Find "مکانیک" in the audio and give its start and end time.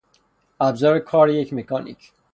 1.53-2.11